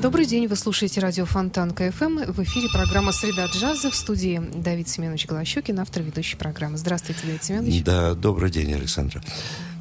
[0.00, 2.32] Добрый день, вы слушаете радио Фонтан КФМ.
[2.32, 6.78] В эфире программа «Среда джаза» в студии Давид Семенович Голощекин, автор ведущей программы.
[6.78, 7.84] Здравствуйте, Давид Семенович.
[7.84, 9.22] Да, добрый день, Александра.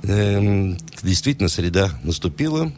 [0.03, 2.73] Эм, действительно, среда наступила,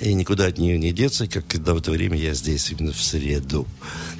[0.00, 3.02] и никуда от нее не деться, как когда в это время я здесь именно в
[3.02, 3.66] среду.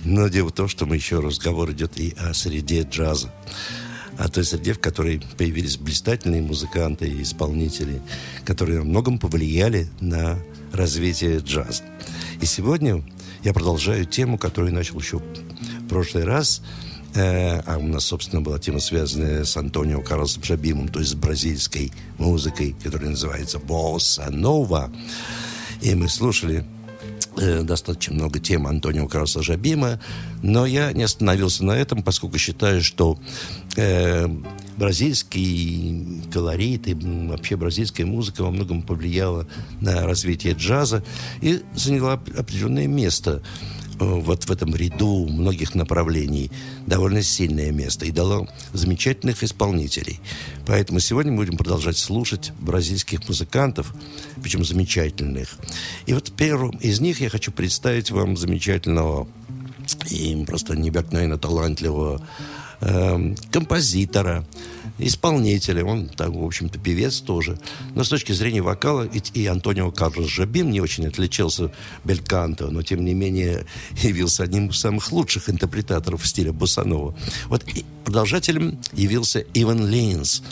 [0.04, 3.32] Но дело в том, что мы еще разговор идет и о среде джаза.
[4.18, 8.02] О той среде, в которой появились блистательные музыканты и исполнители,
[8.44, 10.36] которые многом повлияли на
[10.74, 11.82] развитие джаза.
[12.40, 13.02] И сегодня
[13.42, 16.62] я продолжаю тему, которую начал еще в прошлый раз.
[17.14, 21.14] Э, а у нас, собственно, была тема, связанная с Антонио Карлосом Жабимом, то есть с
[21.14, 24.90] бразильской музыкой, которая называется «Босса Нова».
[25.80, 26.66] И мы слушали
[27.36, 30.00] э, достаточно много тем Антонио Карлоса Жабима,
[30.42, 33.18] но я не остановился на этом, поскольку считаю, что
[33.76, 34.26] э,
[34.76, 39.46] бразильский колорит и вообще бразильская музыка во многом повлияла
[39.80, 41.04] на развитие джаза
[41.40, 43.42] и заняла определенное место
[44.00, 46.50] э, вот в этом ряду многих направлений
[46.86, 50.20] довольно сильное место и дало замечательных исполнителей.
[50.66, 53.94] Поэтому сегодня мы будем продолжать слушать бразильских музыкантов,
[54.42, 55.56] причем замечательных.
[56.06, 59.28] И вот первым из них я хочу представить вам замечательного
[60.10, 62.20] и просто необыкновенно талантливого
[62.80, 64.44] э, композитора,
[64.98, 65.84] исполнителя.
[65.84, 67.58] Он, так, в общем-то, певец тоже.
[67.94, 71.72] Но с точки зрения вокала и, и Антонио Карлос Жабим не очень отличался
[72.04, 73.66] Бельканто, но, тем не менее,
[74.02, 77.16] явился одним из самых лучших интерпретаторов стиля Босанова.
[77.46, 80.42] Вот и продолжателем явился Иван Лейнс,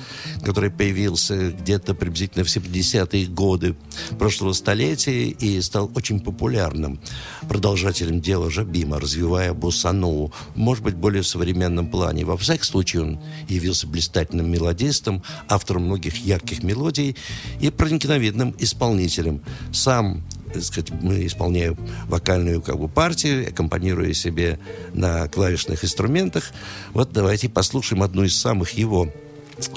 [0.43, 3.77] который появился где-то приблизительно в 70-е годы
[4.19, 7.01] прошлого столетия и стал очень популярным
[7.49, 12.25] продолжателем дела Жабима, развивая Босанову, может быть, более в современном плане.
[12.25, 17.17] Во всяком случае, он явился блистательным мелодистом, автором многих ярких мелодий
[17.61, 19.43] и проникновенным исполнителем.
[19.73, 21.77] Сам так сказать, мы исполняем
[22.07, 24.59] вокальную как бы партию, аккомпанируя себе
[24.93, 26.53] на клавишных инструментах.
[26.93, 29.09] Вот давайте послушаем одну из самых его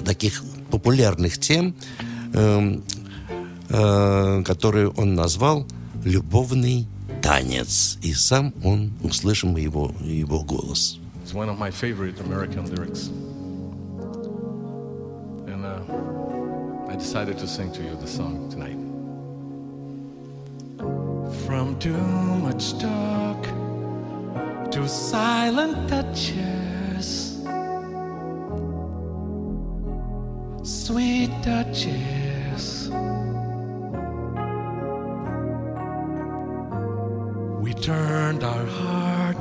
[0.04, 1.76] таких популярных тем,
[2.34, 2.80] э,
[3.70, 5.66] э, которую он назвал
[6.04, 6.88] «Любовный
[7.22, 7.98] танец».
[8.02, 11.00] И сам он, услышим его, его голос.
[11.24, 13.10] It's one of my favorite American lyrics.
[15.48, 18.85] And uh, I decided to sing to you the song tonight.
[21.44, 21.92] From too
[22.46, 23.44] much talk
[24.72, 27.38] to silent touches,
[30.64, 32.90] sweet touches.
[37.62, 39.38] We turned our heart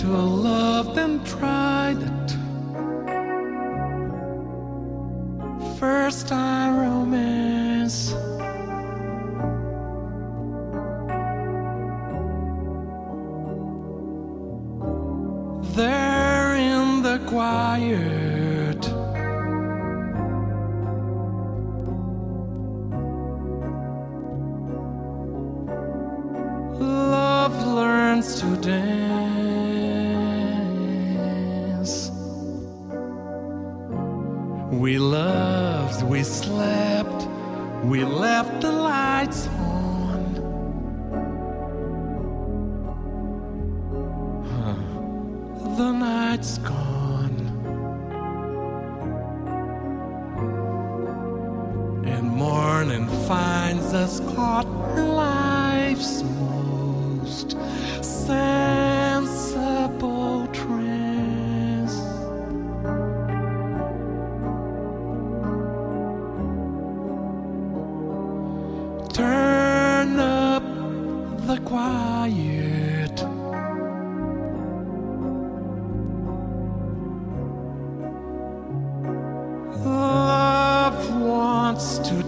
[0.00, 1.61] to love then tried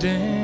[0.05, 0.44] stand.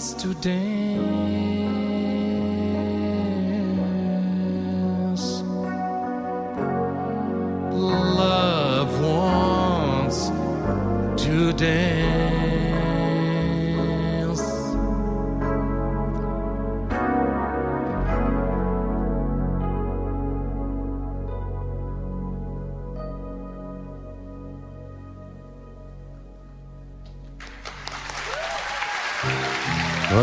[0.00, 1.19] Wants to dance.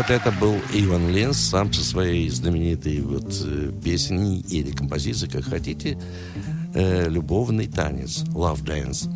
[0.08, 5.44] Вот это был Иван Ленс, сам со своей знаменитой вот э, песней или композицией, как
[5.44, 5.98] хотите,
[6.72, 9.06] э, «Любовный танец», «Love Dance»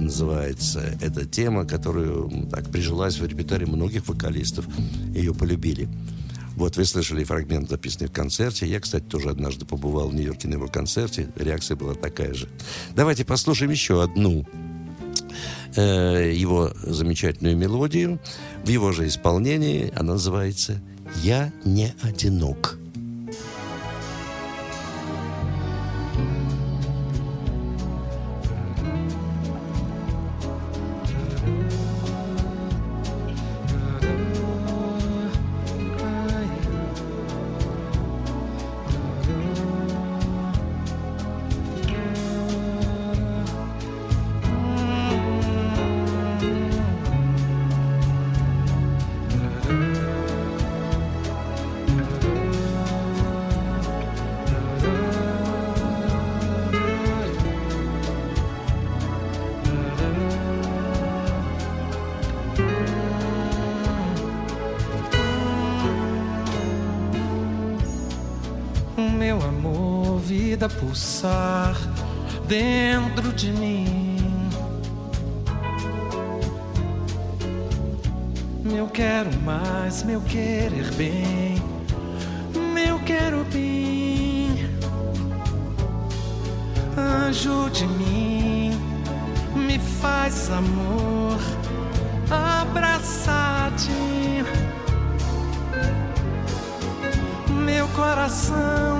[0.00, 0.96] называется.
[1.02, 4.64] Это тема, которую так прижилась в репертуаре многих вокалистов,
[5.14, 5.86] ее полюбили.
[6.56, 8.66] Вот вы слышали фрагмент, записанный в концерте.
[8.66, 11.28] Я, кстати, тоже однажды побывал в Нью-Йорке на его концерте.
[11.36, 12.48] Реакция была такая же.
[12.96, 14.46] Давайте послушаем еще одну
[15.76, 18.18] э, его замечательную мелодию.
[18.64, 20.80] В его же исполнении она называется
[21.22, 22.81] «Я не одинок».
[70.62, 71.74] Vida pulsar
[72.46, 74.28] dentro de mim.
[78.62, 81.56] Meu quero mais, meu querer bem,
[82.72, 84.70] meu quero bem.
[86.96, 88.70] Anjo de mim,
[89.56, 91.38] me faz amor,
[92.30, 94.46] abraçadinho
[97.82, 98.91] meu coração,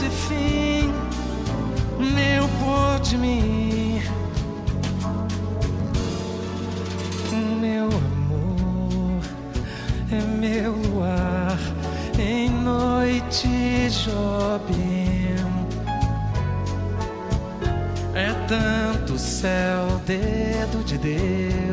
[0.00, 0.92] começo e fim,
[1.98, 4.02] meu pôr de mim,
[7.60, 9.20] meu amor
[10.10, 11.58] é meu luar
[12.18, 15.20] em noite jovem.
[18.14, 21.69] É tanto céu, dedo de Deus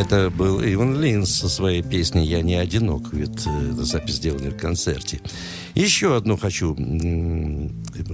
[0.00, 4.56] Это был Иван Линс со своей песней «Я не одинок», ведь э, запись сделана в
[4.56, 5.20] концерте.
[5.74, 6.74] Еще одну хочу,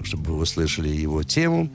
[0.02, 1.70] чтобы вы слышали его тему.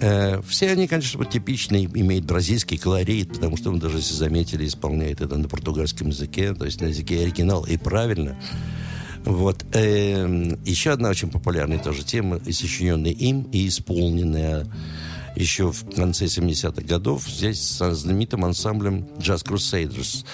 [0.00, 5.20] Э, Все они, конечно, типичные, имеют бразильский колорит, потому что он даже, если заметили, исполняет
[5.20, 8.38] это на португальском языке, то есть на языке оригинал, и правильно.
[9.24, 9.64] Вот.
[9.72, 14.68] Эм, Еще одна очень популярная тоже тема, сочиненная им, и исполненная
[15.36, 20.24] еще в конце 70-х годов здесь со знаменитым ансамблем Jazz Crusaders.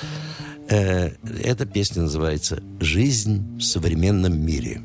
[0.68, 4.82] Э, Эта песня называется «Жизнь в современном мире».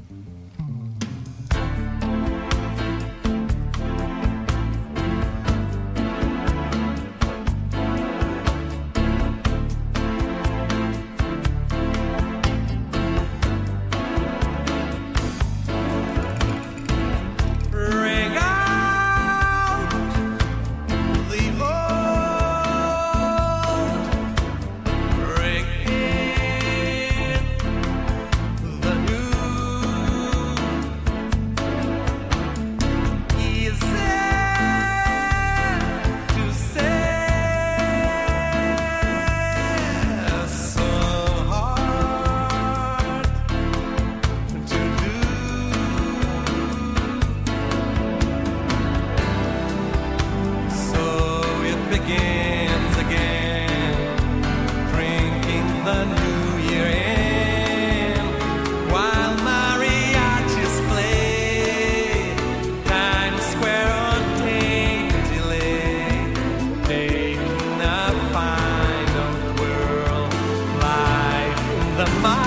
[72.08, 72.45] of.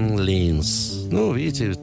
[0.00, 1.06] Иван Линс.
[1.10, 1.74] Ну, видите,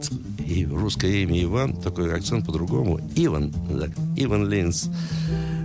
[0.44, 3.00] и русское имя Иван, такой акцент по-другому.
[3.16, 4.90] Иван, да, Иван Линс.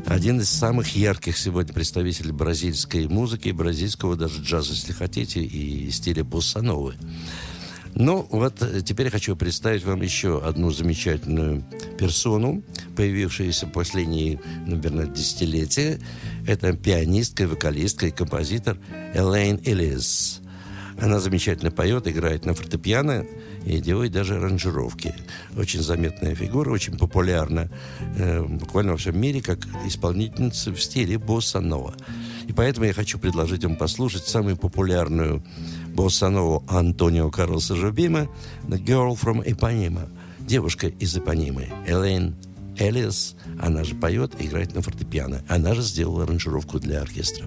[0.05, 6.25] Один из самых ярких сегодня представителей бразильской музыки, бразильского даже джаза, если хотите, и стиля
[6.25, 6.95] боссановы.
[7.95, 11.65] Ну, вот теперь хочу представить вам еще одну замечательную
[11.99, 12.63] персону,
[12.97, 15.99] появившуюся последние, наверное, десятилетия.
[16.47, 18.77] Это пианистка, вокалистка и композитор
[19.15, 20.42] Элейн Элис.
[21.01, 23.25] Она замечательно поет, играет на фортепиано
[23.65, 25.15] и делает даже аранжировки.
[25.57, 27.71] Очень заметная фигура, очень популярна
[28.17, 31.95] э, буквально во всем мире, как исполнительница в стиле босса-нова.
[32.47, 35.43] И поэтому я хочу предложить вам послушать самую популярную
[35.95, 38.29] боссанову Антонио Карлоса Жубима
[38.69, 40.09] «The Girl from Ipanema»
[40.47, 42.35] девушка из Ипанимы, Элейн
[42.79, 45.43] Элиас, она же поет и играет на фортепиано.
[45.49, 47.47] Она же сделала аранжировку для оркестра.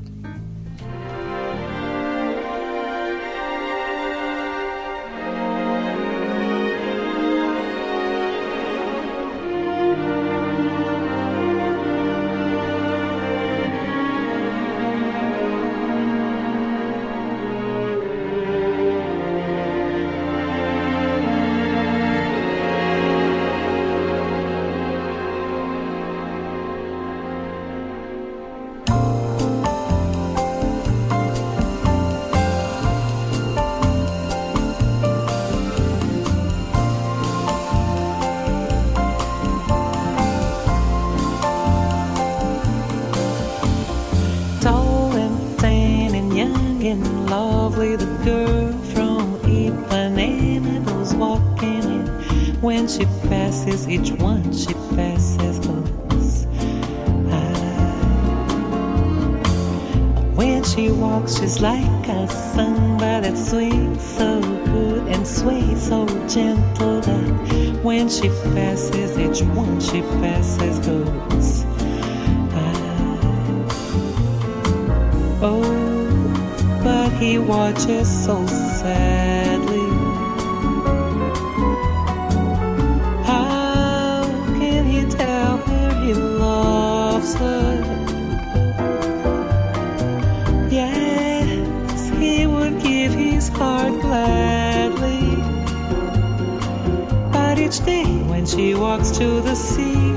[98.45, 100.13] when she walks to the sea.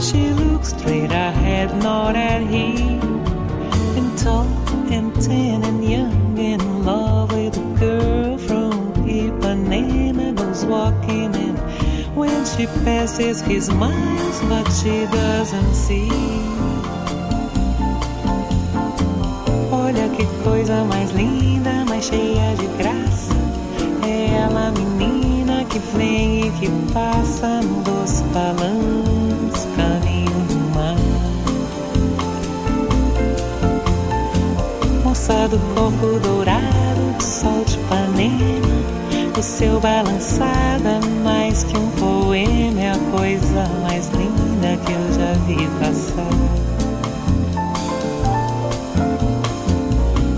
[0.00, 3.00] She looks straight ahead, not at him.
[3.96, 4.46] And tall
[4.90, 11.34] and tan and young in love with a girl from Ipanema goes walking.
[11.34, 11.56] in.
[12.16, 16.10] when she passes, his smiles, but she doesn't see.
[19.70, 23.34] Olha que coisa mais linda, mais cheia de graça.
[24.02, 25.17] É ela, menina.
[25.68, 30.96] Que vem e que passa no doce balanço, caminho do mar.
[35.04, 38.68] Moça do corpo dourado, do sol de Ipanema
[39.38, 45.12] o seu balançado é mais que um poema, é a coisa mais linda que eu
[45.12, 46.26] já vi passar.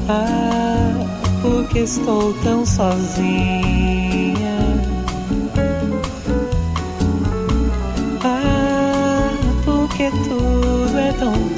[0.07, 1.07] Ah,
[1.41, 4.00] porque estou tão sozinha.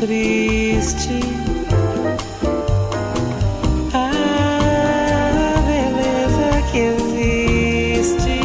[0.07, 1.21] triste.
[3.95, 4.11] A
[5.65, 8.41] beleza que existe,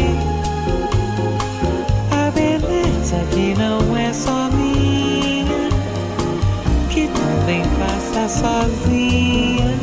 [2.12, 5.70] a beleza que não é só minha,
[6.92, 9.74] que também passa sozinha.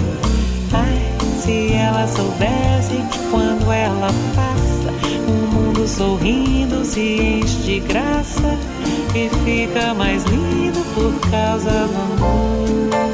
[0.72, 1.02] Ai,
[1.42, 4.92] se ela soubesse que quando ela passa,
[5.26, 8.73] o mundo sorrindo se enche de graça
[9.14, 13.13] e fica mais lindo por causa do amor.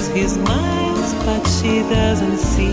[0.00, 2.70] Passes, he smiles, but she doesn't see.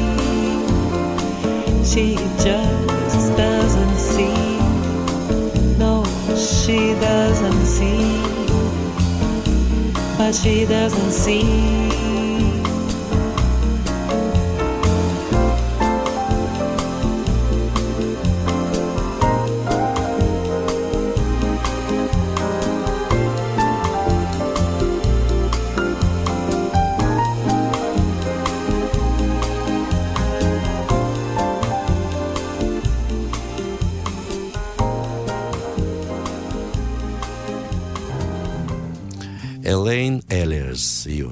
[1.83, 4.59] She just doesn't see.
[5.77, 6.03] No,
[6.35, 8.21] she doesn't see.
[10.17, 11.86] But she doesn't see.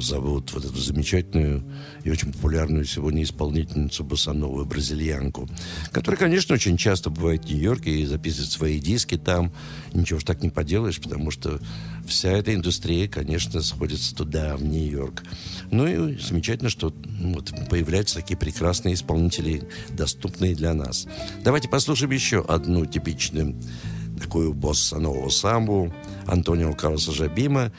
[0.05, 1.63] Зовут, вот эту замечательную
[2.03, 5.49] и очень популярную сегодня исполнительницу босановую бразильянку,
[5.91, 9.51] которая, конечно, очень часто бывает в Нью-Йорке и записывает свои диски там.
[9.93, 11.59] Ничего ж так не поделаешь, потому что
[12.07, 15.23] вся эта индустрия, конечно, сходится туда, в Нью-Йорк.
[15.71, 21.07] Ну и замечательно, что ну, вот, появляются такие прекрасные исполнители, доступные для нас.
[21.43, 23.55] Давайте послушаем еще одну типичную
[24.21, 25.93] такую босса нового самбу
[26.25, 27.71] Антонио Карлоса Жабима,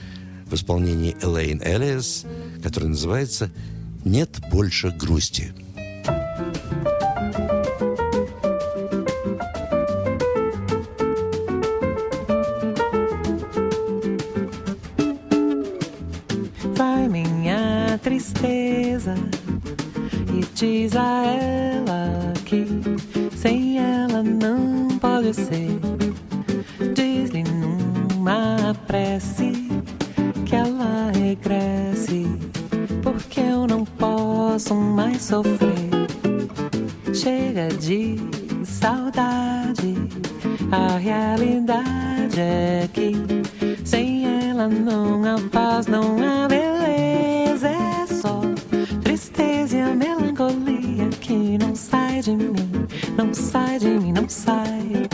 [0.47, 2.25] в исполнении Элейн Элиас,
[2.63, 3.51] который называется
[4.05, 5.53] «Нет больше грусти».
[20.37, 22.67] E diz a ela que
[23.35, 25.81] sem ela não pode ser.
[26.95, 29.46] Diz-lhe numa prece
[35.19, 36.07] sofrer.
[37.15, 38.17] Chega de
[38.65, 39.95] saudade,
[40.71, 43.13] a realidade é que
[43.85, 48.41] sem ela não há paz, não há beleza, é só
[49.03, 55.09] tristeza e a melancolia que não sai de mim, não sai de mim, não sai.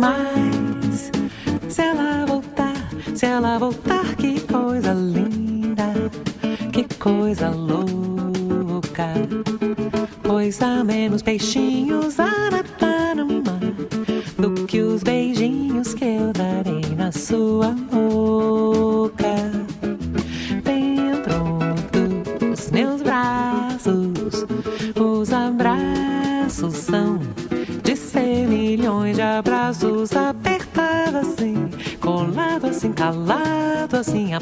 [0.00, 1.10] Mas
[1.68, 5.92] se ela voltar, se ela voltar, que coisa linda,
[6.72, 7.95] que coisa louca.
[10.22, 13.60] Pois há menos peixinhos a nadar no mar
[14.38, 19.36] do que os beijinhos que eu darei na sua boca.
[20.62, 21.58] Dentro
[22.40, 24.44] dos meus braços,
[24.94, 27.18] os abraços são
[27.82, 34.34] de ser milhões de abraços apertado assim, colado assim, calado assim,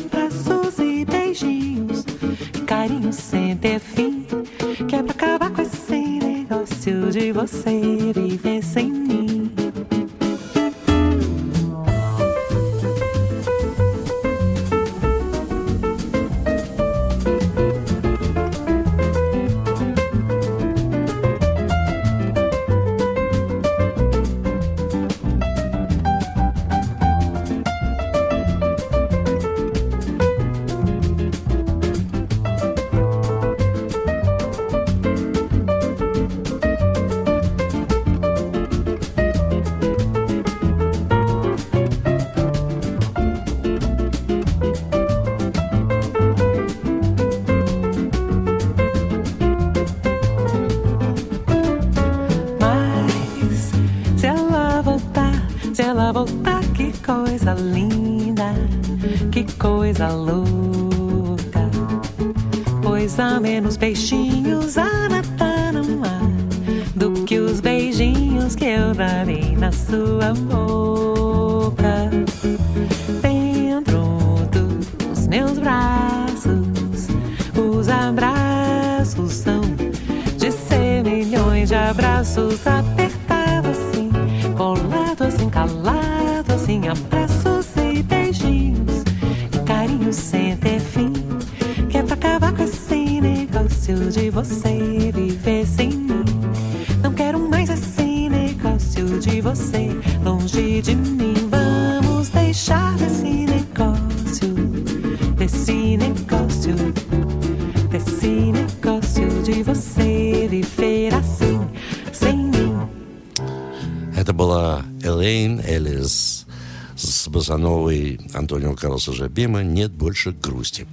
[118.85, 120.87] Карлоса Жабима «Нет больше грусти».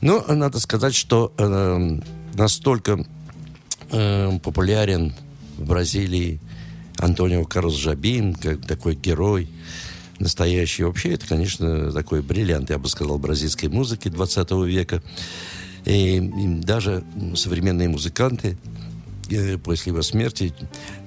[0.00, 2.00] Но надо сказать, что э,
[2.32, 3.04] настолько
[3.90, 5.12] э, популярен
[5.58, 6.40] в Бразилии
[6.96, 9.50] Антонио Карлос Жабим, как такой герой,
[10.18, 10.84] настоящий.
[10.84, 15.02] Вообще, это, конечно, такой бриллиант, я бы сказал, бразильской музыки 20 века.
[15.84, 17.04] И, и даже
[17.36, 18.56] современные музыканты
[19.28, 20.54] э, после его смерти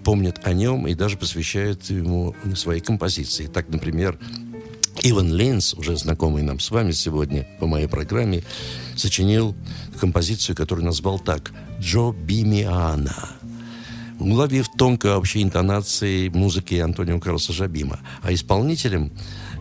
[0.04, 3.48] помнят о нем и даже посвящают ему свои композиции.
[3.48, 4.20] Так, например,
[5.04, 8.44] Иван Линс, уже знакомый нам с вами сегодня по моей программе,
[8.96, 9.56] сочинил
[10.00, 13.38] композицию, которую назвал так «Джо Бимиана»
[14.20, 18.00] уловив тонко общей интонации музыки Антонио Карлоса Жабима.
[18.22, 19.12] А исполнителем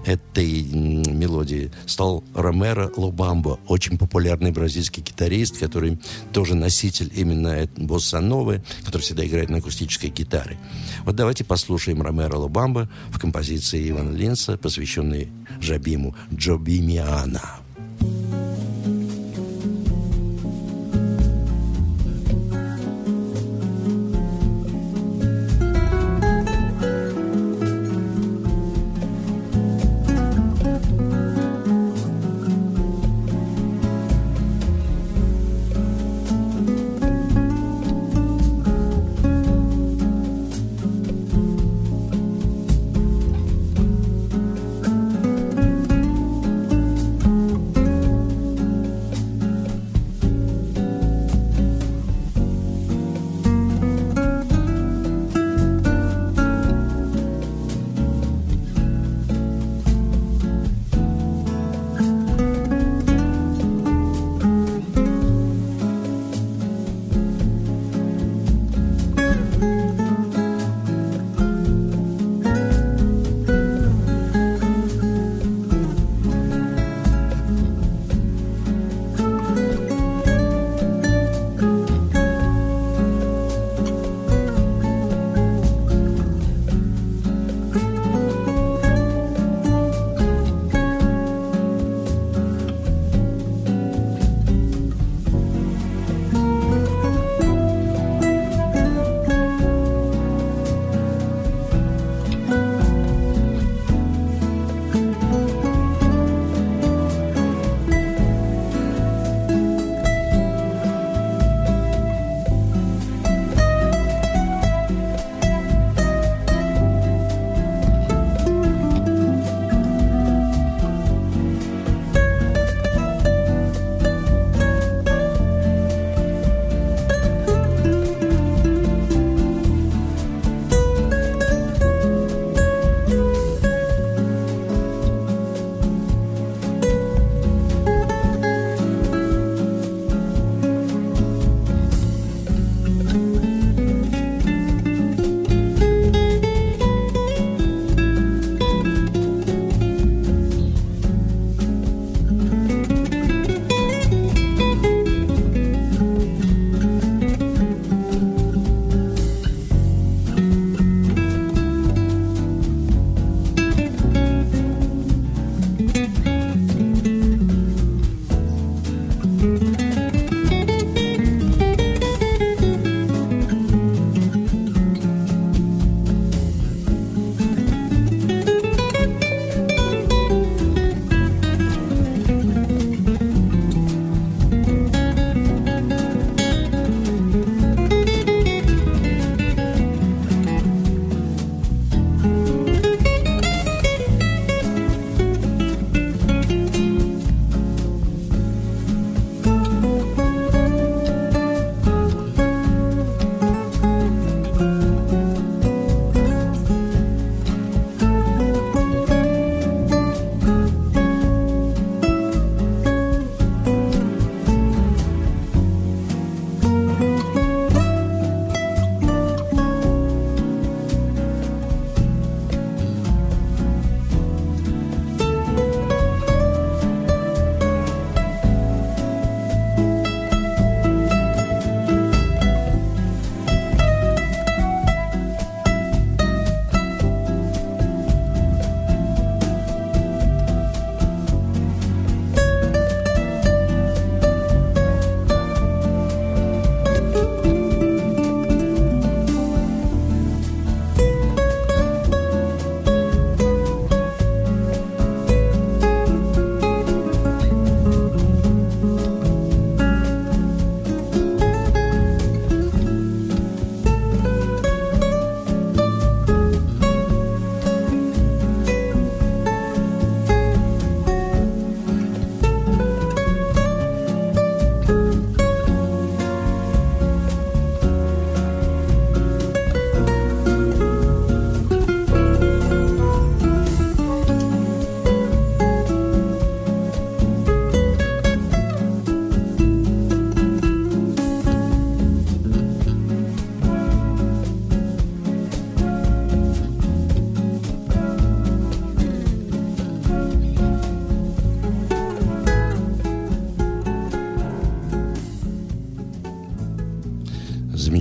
[0.07, 5.99] этой мелодии стал Ромеро Лобамбо, очень популярный бразильский гитарист, который
[6.33, 10.59] тоже носитель именно босса-новы, который всегда играет на акустической гитаре.
[11.05, 15.29] Вот давайте послушаем Ромеро Лобамбо в композиции Ивана Линса, посвященной
[15.61, 17.43] Жабиму «Джобимиана».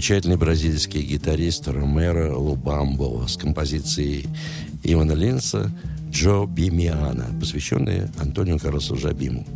[0.06, 4.28] Замечательный бразильский гитарист Ромеро Лубамбо с композицией
[4.84, 5.72] Ивана Линса
[6.12, 9.48] «Джо Бимиана», посвященная Антонио Карлосу Жабиму.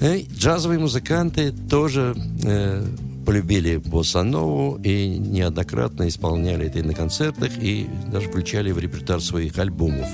[0.00, 2.14] И джазовые музыканты тоже
[2.44, 2.86] э,
[3.26, 9.58] полюбили боссанову и неоднократно исполняли это и на концертах, и даже включали в репертуар своих
[9.58, 10.06] альбомов.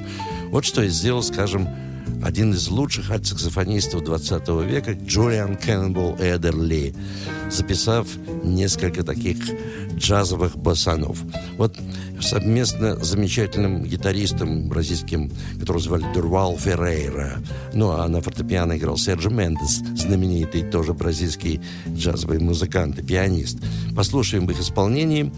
[0.50, 1.68] Вот что и сделал, скажем,
[2.22, 6.94] один из лучших альтсаксофонистов 20 века, Джулиан Кеннебл Эдерли,
[7.50, 8.06] записав
[8.44, 9.38] несколько таких
[9.96, 11.22] джазовых басанов.
[11.58, 11.76] Вот
[12.20, 17.42] совместно с замечательным гитаристом бразильским, которого звали Дурвал Феррейра.
[17.74, 23.58] Ну, а на фортепиано играл Серджо Мендес, знаменитый тоже бразильский джазовый музыкант и пианист.
[23.94, 25.32] Послушаем в их исполнении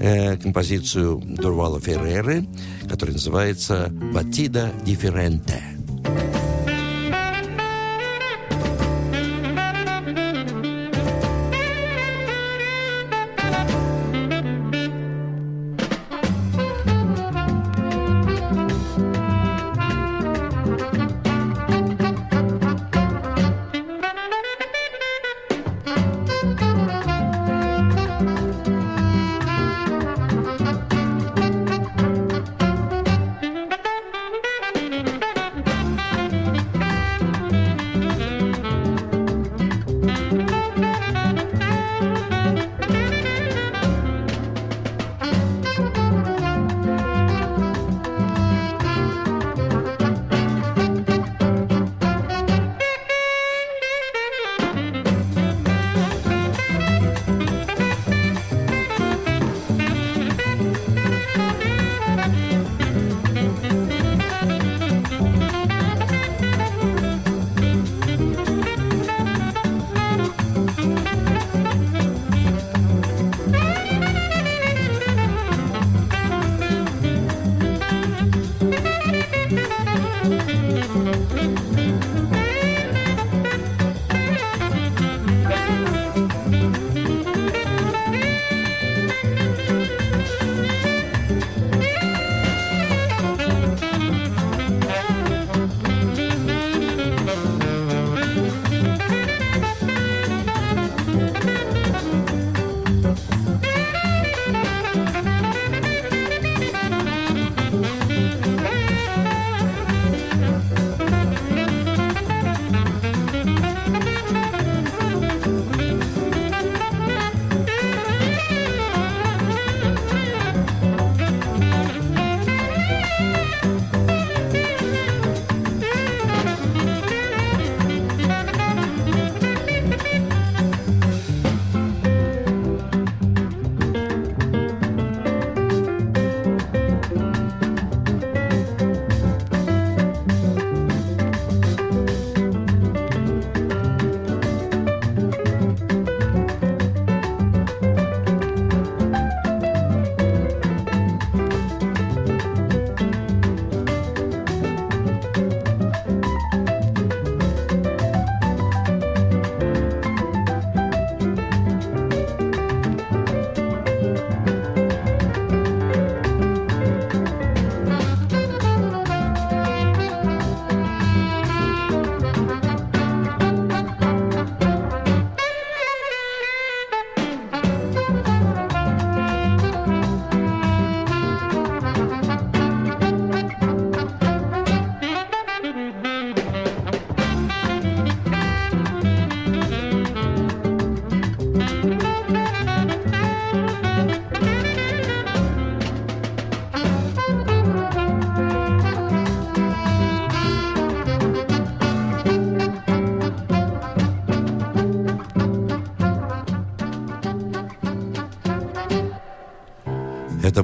[0.00, 2.46] э, композицию Дурвала Ферреры,
[2.88, 5.77] которая называется «Батида дифференте».
[6.08, 6.37] Это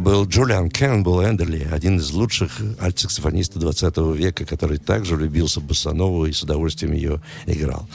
[0.04, 6.26] был Джулиан Кэннонболл Эддерли, один из лучших альтсаксофонистов 20 века, который также влюбился в босанову
[6.26, 7.88] и с удовольствием ее играл.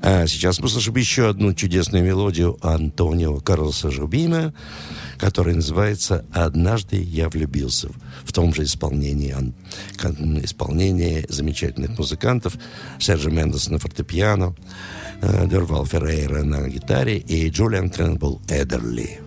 [0.00, 4.54] А сейчас мы слышим еще одну чудесную мелодию Антонио Карлоса Жубима,
[5.18, 7.90] которая называется «Однажды я влюбился».
[8.24, 9.34] В том же исполнении,
[10.42, 12.54] исполнении замечательных музыкантов
[12.98, 14.54] Серджи Мендес на фортепиано,
[15.20, 19.23] э, Дурвал Феррейра на гитаре и Джулиан Кэннонболл Эддерли.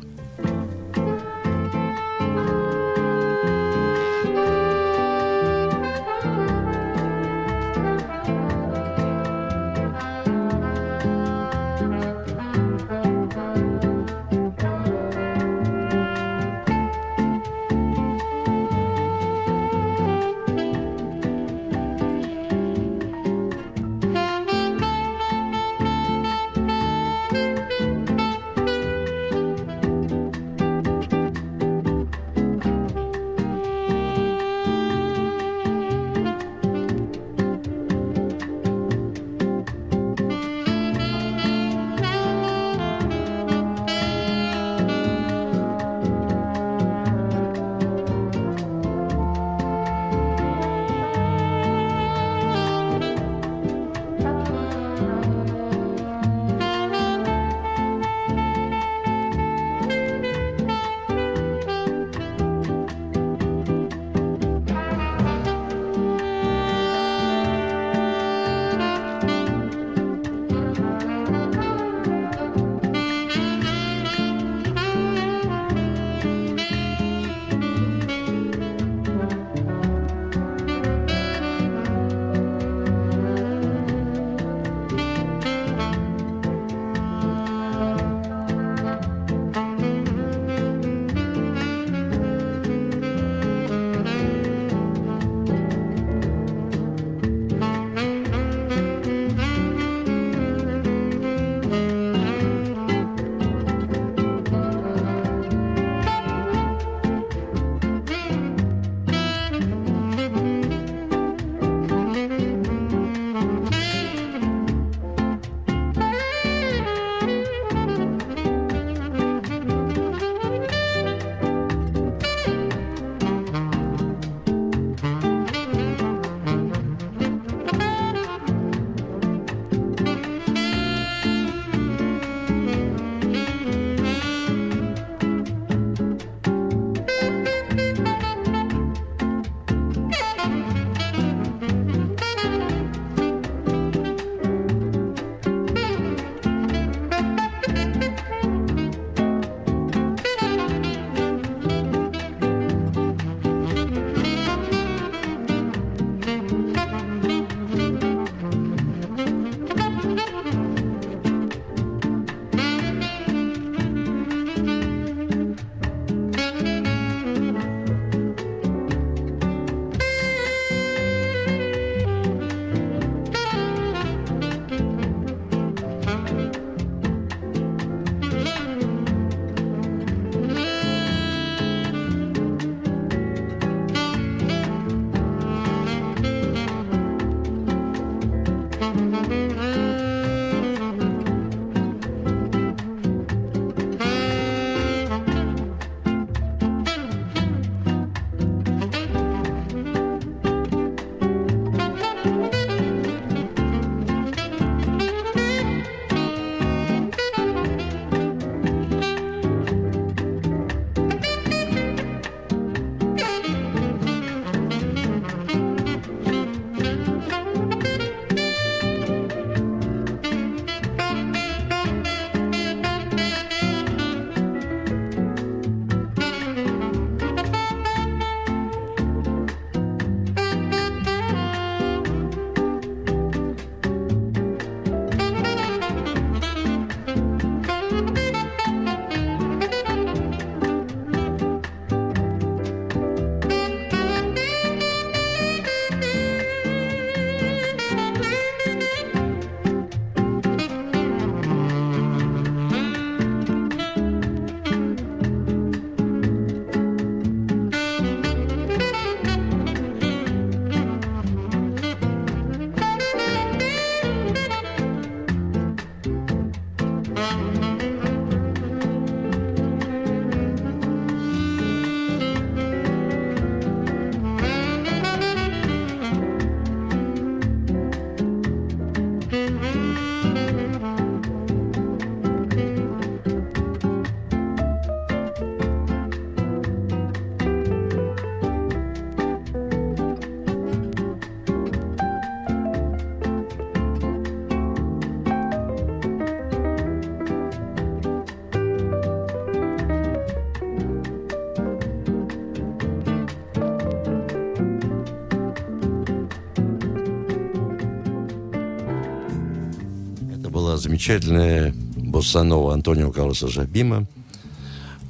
[310.97, 314.07] Замечательная боссанова Антонио Карлоса Жабима.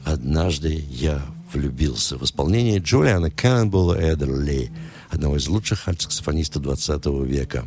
[0.04, 1.22] «Однажды я
[1.54, 4.70] влюбился» в исполнении Джулиана Кэмпбелла Эдерли,
[5.10, 7.66] одного из лучших альтсаксофонистов 20 века.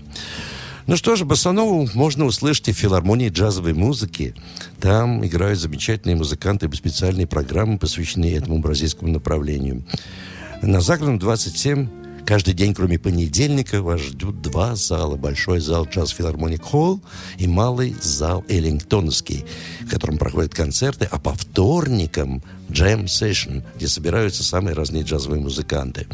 [0.87, 4.35] Ну что же, Басанову можно услышать и в филармонии джазовой музыки.
[4.81, 9.83] Там играют замечательные музыканты и специальные программы, посвященные этому бразильскому направлению.
[10.61, 11.89] На Загородном 27
[12.31, 15.17] Каждый день, кроме понедельника, вас ждут два зала.
[15.17, 17.03] Большой зал Джаз Филармоник Холл
[17.39, 19.45] и малый зал Эллингтоновский,
[19.81, 26.07] в котором проходят концерты, а по вторникам Джем Session, где собираются самые разные джазовые музыканты.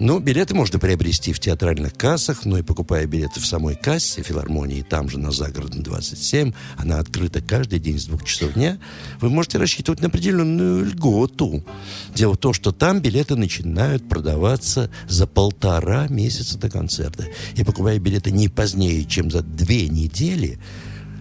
[0.00, 4.82] Ну, билеты можно приобрести в театральных кассах, но и покупая билеты в самой кассе филармонии,
[4.82, 8.78] там же на Загородном 27, она открыта каждый день с двух часов дня,
[9.20, 11.64] вы можете рассчитывать на определенную льготу.
[12.12, 17.26] Дело в том, что там билеты начинают продаваться за полтора месяца до концерта.
[17.54, 20.58] И покупая билеты не позднее, чем за две недели,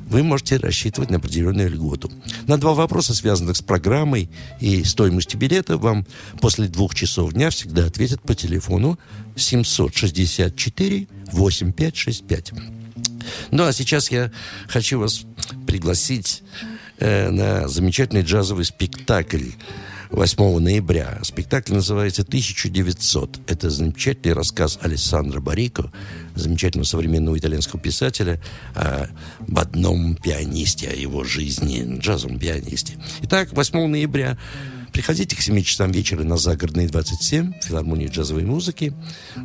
[0.09, 2.11] вы можете рассчитывать на определенную льготу.
[2.47, 4.29] На два вопроса, связанных с программой
[4.59, 6.05] и стоимостью билета, вам
[6.41, 8.99] после двух часов дня всегда ответят по телефону
[9.35, 12.51] 764 8565.
[13.51, 14.31] Ну, а сейчас я
[14.67, 15.23] хочу вас
[15.65, 16.43] пригласить
[16.99, 19.49] э, на замечательный джазовый спектакль
[20.13, 21.17] 8 ноября.
[21.23, 23.41] Спектакль называется «1900».
[23.47, 25.91] Это замечательный рассказ Алессандро Барико,
[26.35, 28.39] замечательного современного итальянского писателя,
[28.75, 32.93] об одном пианисте, о его жизни, джазовом пианисте.
[33.23, 34.37] Итак, 8 ноября
[34.93, 38.93] Приходите к 7 часам вечера на Загородный 27, филармонии джазовой музыки.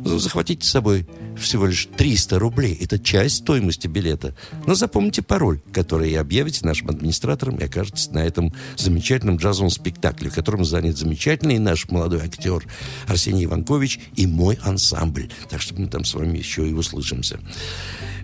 [0.05, 2.77] Захватите с собой всего лишь 300 рублей.
[2.79, 4.35] Это часть стоимости билета.
[4.67, 10.35] Но запомните пароль, который объявите нашим администраторам и окажетесь на этом замечательном джазовом спектакле, в
[10.35, 12.63] котором занят замечательный наш молодой актер
[13.07, 15.29] Арсений Иванкович и мой ансамбль.
[15.49, 17.39] Так что мы там с вами еще и услышимся.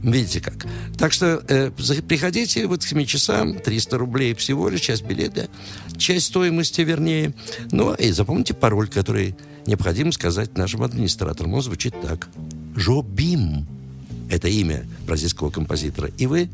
[0.04, 0.68] Видите как.
[1.00, 5.50] Так что э, приходите вот к 7 часам, 300 рублей всего лишь, часть билета,
[5.98, 7.15] часть стоимости, вернее.
[7.72, 9.36] Ну, и запомните пароль, который
[9.66, 11.54] необходимо сказать нашим администраторам.
[11.54, 12.28] Он звучит так.
[12.76, 13.68] Жобим.
[14.30, 16.10] Это имя бразильского композитора.
[16.18, 16.50] И вы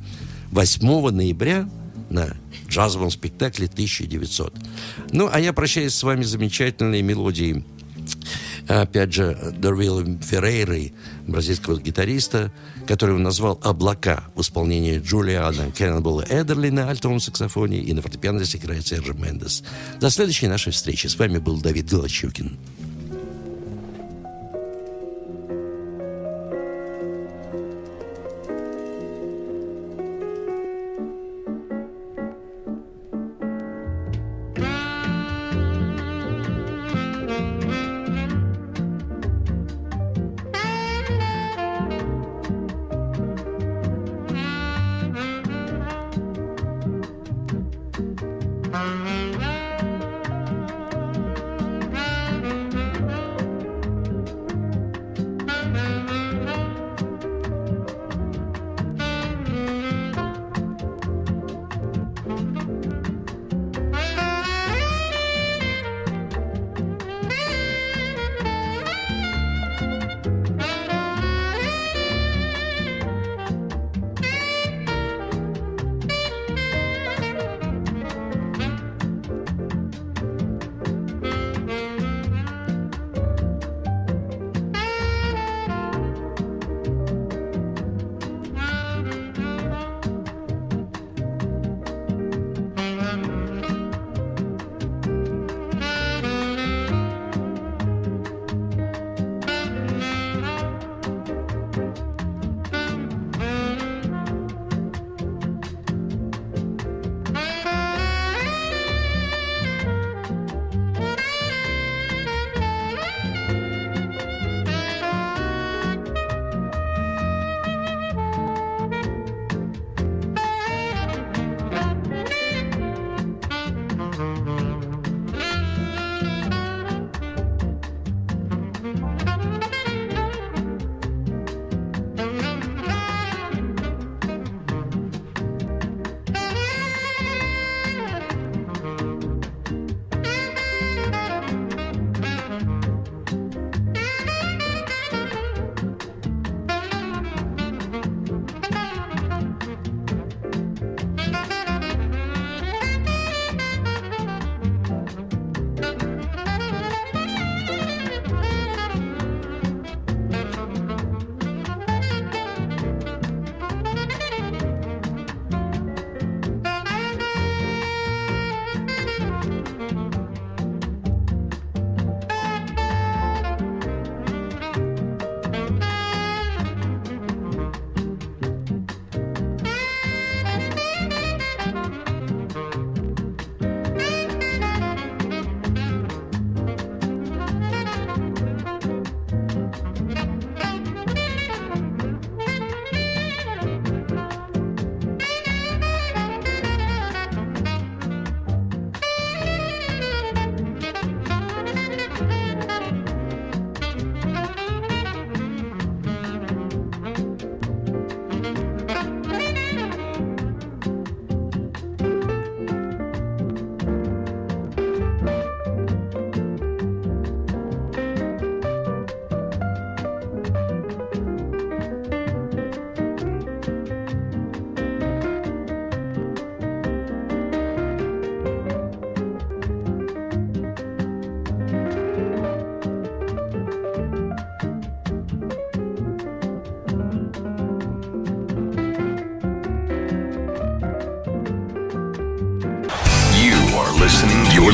[0.52, 1.70] 8 ноября
[2.10, 2.36] на
[2.68, 4.54] джазовом спектакле 1900.
[5.12, 7.64] Ну, а я прощаюсь с вами замечательной мелодией
[8.80, 10.94] опять же, Дорвилла Феррейры,
[11.28, 12.54] бразильского гитариста,
[12.88, 18.44] который он назвал «Облака» в исполнении Джулиана Кеннебола Эдерли на альтовом саксофоне и на фортепиано
[18.44, 19.64] здесь играет Серджи Мендес.
[20.00, 21.08] До следующей нашей встречи.
[21.08, 22.58] С вами был Давид Голощукин.